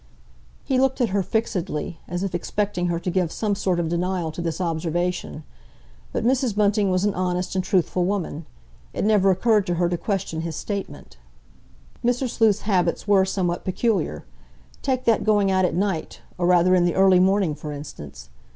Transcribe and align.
He 0.63 0.79
looked 0.79 0.99
at 0.99 1.09
her 1.09 1.21
fixedly, 1.21 1.99
as 2.07 2.23
if 2.23 2.33
expecting 2.33 2.87
her 2.87 2.99
to 2.99 3.11
give 3.11 3.31
some 3.31 3.53
sort 3.53 3.79
of 3.79 3.87
denial 3.89 4.31
to 4.31 4.41
this 4.41 4.59
observation. 4.59 5.43
But 6.11 6.25
Mrs. 6.25 6.55
Bunting 6.55 6.89
was 6.89 7.05
an 7.05 7.13
honest 7.13 7.53
and 7.53 7.63
truthful 7.63 8.03
woman. 8.05 8.47
It 8.93 9.05
never 9.05 9.29
occurred 9.29 9.67
to 9.67 9.75
her 9.75 9.87
to 9.89 9.99
question 9.99 10.41
his 10.41 10.55
statement. 10.55 11.17
Mr. 12.03 12.27
Sleuth's 12.27 12.61
habits 12.61 13.07
were 13.07 13.25
somewhat 13.25 13.63
peculiar. 13.63 14.25
Take 14.81 15.03
that 15.05 15.23
going 15.23 15.51
out 15.51 15.65
at 15.65 15.75
night, 15.75 16.21
or 16.35 16.47
rather 16.47 16.73
in 16.73 16.85
the 16.85 16.95
early 16.95 17.19
morning, 17.19 17.53
for 17.53 17.71
instance? 17.71 18.31